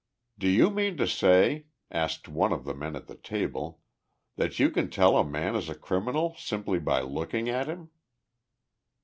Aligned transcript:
"Do 0.39 0.47
you 0.49 0.71
mean 0.71 0.97
to 0.97 1.05
say," 1.07 1.67
asked 1.91 2.27
one 2.27 2.51
of 2.51 2.63
the 2.63 2.73
men 2.73 2.95
at 2.95 3.05
the 3.05 3.13
table, 3.13 3.81
"that 4.35 4.57
you 4.59 4.71
can 4.71 4.89
tell 4.89 5.13
that 5.13 5.19
a 5.19 5.29
man 5.29 5.55
is 5.55 5.69
a 5.69 5.75
criminal 5.75 6.33
simply 6.39 6.79
by 6.79 7.01
looking 7.01 7.49
at 7.49 7.67
him?" 7.67 7.91